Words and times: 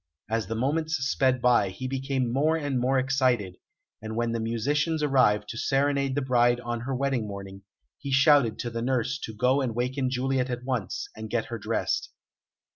As 0.31 0.47
the 0.47 0.55
moments 0.55 0.95
sped 0.95 1.43
by, 1.43 1.69
he 1.69 1.87
became 1.87 2.33
more 2.33 2.57
and 2.57 2.79
more 2.79 2.97
excited, 2.97 3.57
and 4.01 4.15
when 4.15 4.31
the 4.31 4.39
musicians 4.39 5.03
arrived 5.03 5.47
to 5.49 5.59
serenade 5.59 6.15
the 6.15 6.23
bride 6.23 6.59
on 6.61 6.79
her 6.79 6.95
wedding 6.95 7.27
morning, 7.27 7.61
he 7.99 8.11
shouted 8.11 8.57
to 8.57 8.71
the 8.71 8.81
nurse 8.81 9.19
to 9.19 9.31
go 9.35 9.61
and 9.61 9.75
waken 9.75 10.09
Juliet 10.09 10.49
at 10.49 10.63
once, 10.63 11.07
and 11.15 11.29
get 11.29 11.45
her 11.53 11.59
dressed. 11.59 12.09